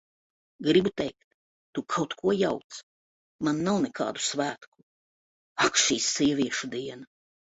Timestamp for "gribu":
0.67-0.91